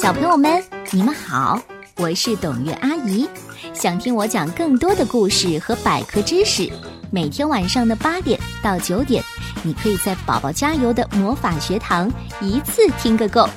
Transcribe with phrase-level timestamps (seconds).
[0.00, 1.60] 小朋友们，你们好，
[1.96, 3.28] 我是董月阿姨。
[3.72, 6.70] 想听我讲更多的故事和百科知识，
[7.10, 9.22] 每天晚上的八点到九点，
[9.62, 13.48] 你可以在宝宝加油的魔法学堂一次听个够。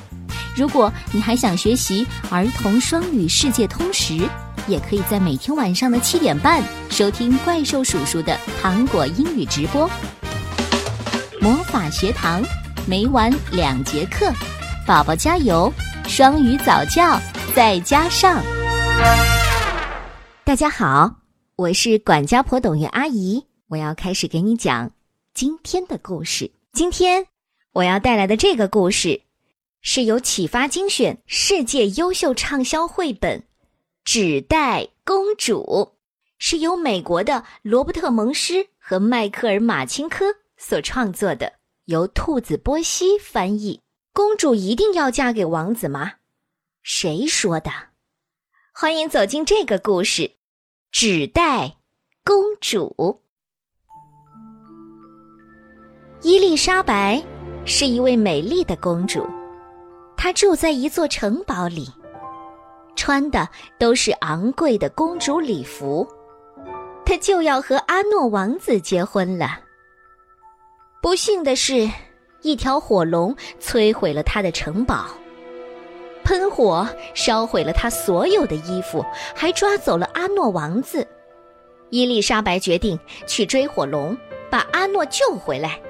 [0.56, 4.28] 如果你还想学习儿童双语世界通识，
[4.66, 9.90] 也可以在每天晚上的七点半收听怪兽叔叔的糖果英语直播。
[11.40, 12.42] 魔法学堂
[12.86, 14.32] 每晚两节课，
[14.86, 15.72] 宝宝加油，
[16.06, 17.18] 双语早教
[17.56, 18.44] 再加上。
[20.44, 21.10] 大家好，
[21.56, 24.90] 我是管家婆董月阿姨，我要开始给你讲
[25.32, 26.52] 今天的故事。
[26.74, 27.26] 今天
[27.72, 29.22] 我要带来的这个故事。
[29.80, 33.38] 是由启发精选世界优秀畅销绘本
[34.04, 35.62] 《纸袋公主》，
[36.38, 40.26] 是由美国的罗伯特·蒙施和迈克尔·马钦科
[40.58, 41.54] 所创作的，
[41.86, 43.80] 由兔子波西翻译。
[44.16, 46.12] 公主一定要嫁给王子吗？
[46.84, 47.68] 谁说的？
[48.72, 50.22] 欢迎走进这个故事，
[50.92, 51.78] 《纸袋
[52.24, 52.94] 公主》。
[56.22, 57.20] 伊丽莎白
[57.66, 59.26] 是一位美丽的公主。
[60.16, 61.88] 她住在一座城堡里，
[62.94, 63.48] 穿的
[63.80, 66.06] 都是昂贵的公主礼服。
[67.04, 69.58] 她就要和阿诺王子结婚了。
[71.02, 71.90] 不幸的是，
[72.44, 75.06] 一条火龙摧毁了他的城堡，
[76.22, 81.04] 喷火烧毁了他所有的衣服，还抓走了阿诺王子。
[81.90, 84.16] 伊丽莎白决定去追火龙，
[84.50, 85.80] 把阿诺救回来。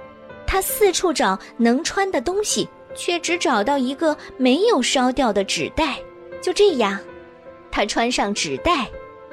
[0.47, 2.67] 他四处找能穿的东西。
[2.97, 5.99] 却只找到一个没有烧掉的纸袋，
[6.41, 6.97] 就这样，
[7.69, 8.89] 他穿上纸袋，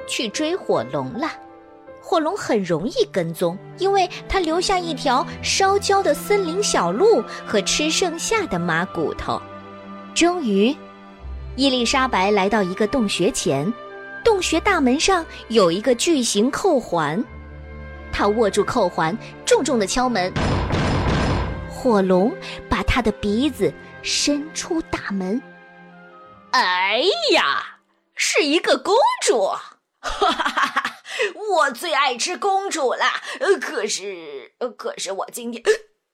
[0.08, 1.30] 去追火龙了。
[2.12, 9.42] 火龙很容易跟踪，因为它留下一条烧焦的森林小路和吃剩下的马骨头。
[10.14, 10.76] 终于，
[11.56, 13.73] 伊丽莎白来到一个洞穴前，
[14.26, 17.24] 洞穴大门上有一个巨型扣环，
[18.12, 20.34] 她握住扣环，重重的敲门。
[21.69, 22.30] 火龙
[22.69, 25.41] 把他的鼻子伸出大门。
[26.52, 27.78] 哎呀，
[28.16, 28.94] 是一个公
[29.25, 29.46] 主！
[30.02, 30.97] 哈哈哈哈
[31.36, 33.06] 我最爱吃公主了。
[33.59, 35.64] 可是，可是我今天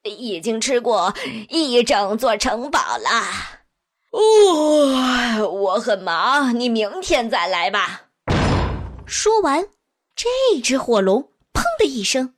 [0.04, 1.14] 已经吃过
[1.48, 3.10] 一整座城堡了。
[4.10, 8.02] 哦，我很忙，你明天再来吧。
[9.06, 9.68] 说完，
[10.16, 12.34] 这只火龙砰的一声。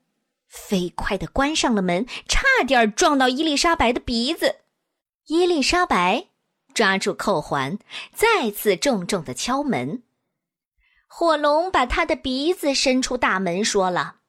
[0.49, 4.57] 飞快地关上了门，差点撞到伊丽莎白的鼻子。
[5.29, 6.27] 伊丽莎白
[6.75, 7.79] 抓住扣环，
[8.13, 10.03] 再次重重地敲门。
[11.13, 14.21] 火龙把他的鼻子伸出大门，说了：“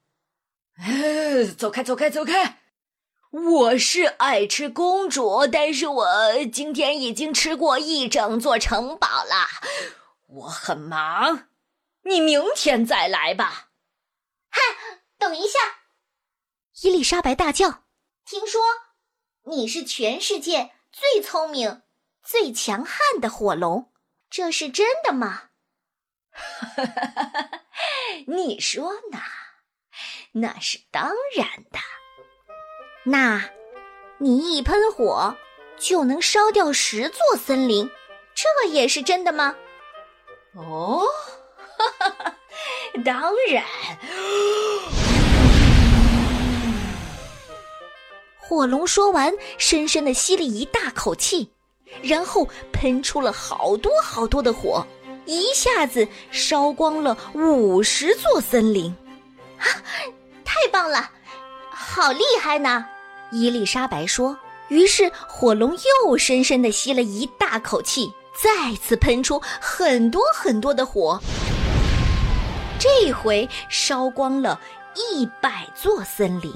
[1.55, 2.59] 走开，走开，走开！
[3.29, 6.05] 我是爱吃公主，但是我
[6.51, 9.47] 今天已经吃过一整座城堡了。
[10.27, 11.49] 我很忙，
[12.01, 13.69] 你明天再来吧。”
[14.49, 14.59] 嗨，
[15.19, 15.59] 等一下！
[16.81, 17.83] 伊丽莎白大叫
[18.25, 18.59] ：“听说
[19.43, 21.83] 你是全世界最聪明、
[22.23, 23.93] 最强悍的火龙，
[24.31, 25.43] 这是真的吗？”
[26.75, 26.83] 哈
[28.27, 29.19] 你说呢？
[30.33, 31.79] 那是当然的。
[33.03, 33.49] 那，
[34.19, 35.35] 你一喷火
[35.77, 37.89] 就能烧掉十座森林，
[38.35, 39.55] 这也是真的吗？
[40.53, 41.03] 哦，
[43.03, 43.63] 当然。
[48.37, 51.49] 火龙说完，深深的吸了一大口气，
[52.03, 54.85] 然后喷出了好多好多的火，
[55.31, 58.93] 一下子烧光了五十座森林。
[59.57, 59.63] 啊，
[60.43, 61.09] 太棒了，
[61.69, 62.85] 好厉害呢！
[63.31, 64.37] 伊丽莎白说。
[64.67, 65.73] 于是火龙
[66.05, 68.11] 又深深的吸了一大口气，
[68.41, 71.19] 再次喷出很多很多的火，
[72.79, 74.59] 这回烧光了
[74.95, 76.53] 一百座森林。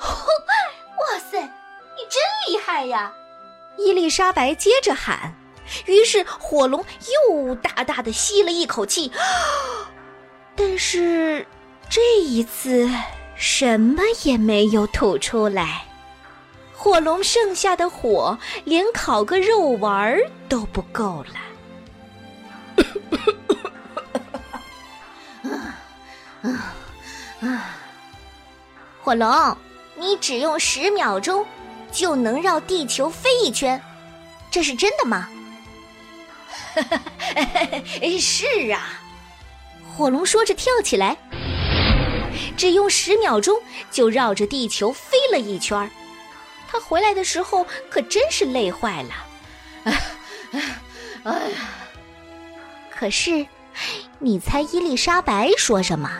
[0.00, 3.12] 哇塞，你真厉害呀！
[3.78, 5.34] 伊丽莎白接着喊。
[5.86, 6.84] 于是火龙
[7.28, 9.10] 又大大的吸了一口气，
[10.54, 11.46] 但是
[11.88, 12.90] 这一次
[13.36, 15.84] 什么也没有吐出来。
[16.74, 20.18] 火龙剩下的火连烤个肉丸
[20.48, 21.34] 都不够了。
[29.02, 29.56] 火龙。
[30.00, 31.44] 你只用十秒钟
[31.90, 33.82] 就能绕地球飞一圈，
[34.48, 35.28] 这是真的吗？
[38.20, 39.00] 是啊，
[39.96, 41.16] 火龙说着跳起来，
[42.56, 43.60] 只用十秒钟
[43.90, 45.90] 就绕着地球飞了一圈
[46.70, 49.10] 他回来的时候可真是累坏了。
[51.24, 51.56] 哎呀！
[52.90, 53.46] 可是，
[54.18, 56.10] 你猜伊丽莎白说什么？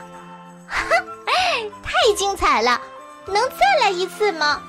[0.67, 0.85] 哈，
[1.83, 2.81] 太精彩了！
[3.27, 4.63] 能再来一次吗？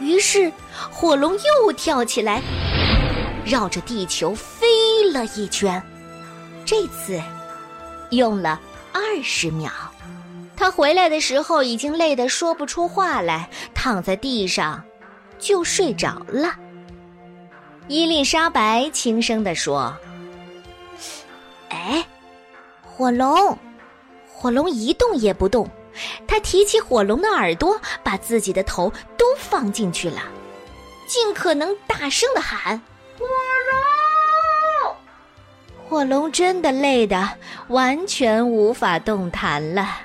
[0.00, 0.52] 于是，
[0.90, 2.42] 火龙又跳起来，
[3.44, 4.66] 绕着地球飞
[5.12, 5.82] 了一圈。
[6.64, 7.20] 这次
[8.10, 8.60] 用了
[8.92, 9.70] 二十秒。
[10.56, 14.82] 他回来的时候已经累得说不出话来，躺在地上
[15.38, 16.54] 就睡着了。
[17.88, 19.96] 伊丽莎白轻声地说
[21.70, 22.06] ：“哎，
[22.82, 23.58] 火龙，
[24.30, 25.68] 火龙一动也不动。”
[26.28, 30.22] 他提起火龙的耳朵，把自己的头都放进去了，
[31.08, 32.80] 尽可能大声的喊：“！”
[35.90, 37.28] 火龙真的累得
[37.66, 40.02] 完全无法动弹了。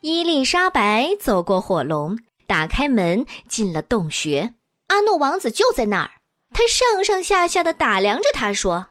[0.00, 4.54] 伊丽莎白走过火龙，打开门，进了洞穴。
[4.88, 6.10] 阿诺王子就在那儿，
[6.52, 8.84] 他上上下下的打量着他，说：“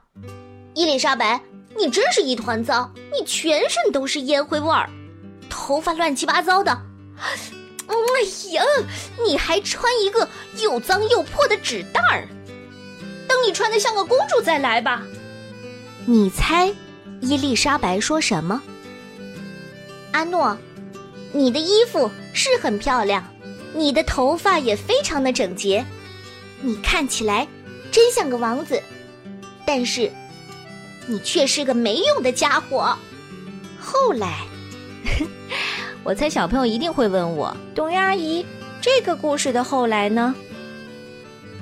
[0.75, 1.41] 伊丽莎白。”
[1.77, 4.89] 你真是一团糟，你全身都是烟灰味儿，
[5.49, 6.71] 头发乱七八糟的。
[7.17, 8.63] 哎呀，
[9.27, 10.25] 你还穿一个
[10.61, 12.25] 又脏又破的纸袋儿。
[13.35, 15.03] 等你穿的像个公主再来吧。
[16.05, 16.73] 你猜，
[17.19, 18.61] 伊丽莎白说什么？
[20.13, 20.57] 阿诺，
[21.33, 23.21] 你的衣服是很漂亮，
[23.73, 25.85] 你的头发也非常的整洁，
[26.61, 27.45] 你看起来
[27.91, 28.81] 真像个王子，
[29.65, 30.09] 但是。
[31.07, 32.97] 你却是个没用的家伙。
[33.79, 34.39] 后来，
[36.03, 38.43] 我猜小朋友一定会问我，董阿姨，
[38.81, 40.33] 这个故事的后来呢？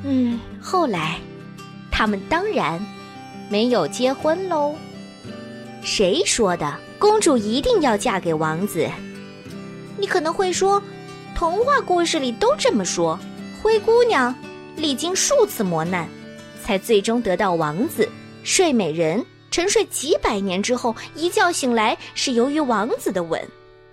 [0.05, 1.19] 嗯，后来，
[1.95, 2.83] 他们当然
[3.49, 4.73] 没有结婚喽。
[5.83, 6.75] 谁说的？
[6.97, 8.89] 公主一定要嫁给王子？
[9.97, 10.81] 你可能会说，
[11.35, 13.19] 童话故事里都这么说。
[13.61, 14.33] 灰姑娘
[14.75, 16.09] 历经数次磨难，
[16.63, 18.09] 才最终得到王子。
[18.43, 19.23] 睡美人。
[19.51, 23.39] 沉睡几百年之后，一觉醒来是由于王子的吻，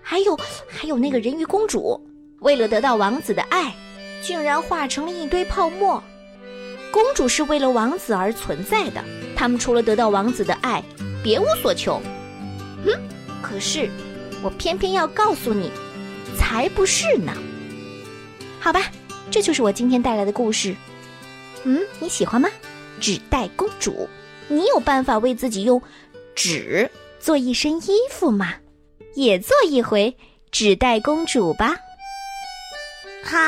[0.00, 0.34] 还有
[0.66, 2.00] 还有那个人鱼公主，
[2.38, 3.70] 为了得到王子的爱，
[4.22, 6.02] 竟然化成了一堆泡沫。
[6.92, 9.02] 公主是为了王子而存在的，
[9.36, 10.82] 他们除了得到王子的爱，
[11.22, 12.00] 别无所求。
[12.84, 12.92] 哼，
[13.42, 13.88] 可是
[14.42, 15.70] 我偏偏要告诉你，
[16.36, 17.32] 才不是呢。
[18.58, 18.90] 好吧，
[19.30, 20.74] 这就是我今天带来的故事。
[21.64, 22.48] 嗯，你喜欢吗？
[23.00, 24.08] 纸袋公主。
[24.48, 25.80] 你有办法为自己用
[26.34, 26.90] 纸
[27.20, 28.54] 做一身衣服吗？
[29.14, 30.16] 也做一回
[30.50, 31.76] 纸袋公主吧。
[33.22, 33.38] 好。